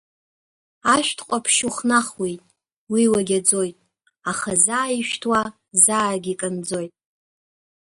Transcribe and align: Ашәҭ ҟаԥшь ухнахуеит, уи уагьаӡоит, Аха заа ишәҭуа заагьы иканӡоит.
Ашәҭ 0.93 1.19
ҟаԥшь 1.27 1.59
ухнахуеит, 1.67 2.41
уи 2.91 3.03
уагьаӡоит, 3.11 3.77
Аха 4.31 4.51
заа 4.63 4.89
ишәҭуа 4.99 5.41
заагьы 5.83 6.31
иканӡоит. 6.33 6.93